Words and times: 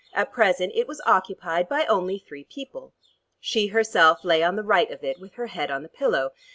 At 0.15 0.31
present 0.33 0.71
it 0.73 0.87
was 0.87 0.99
occupied 1.05 1.69
by 1.69 1.85
only 1.85 2.17
three 2.17 2.43
people. 2.43 2.91
She 3.39 3.67
herself 3.67 4.23
lay 4.25 4.41
on 4.41 4.55
the 4.55 4.63
right 4.63 4.89
of 4.89 5.03
it 5.03 5.19
with 5.19 5.35
her 5.35 5.45
head 5.45 5.69
on 5.69 5.83
the 5.83 5.89
pillow. 5.89 6.31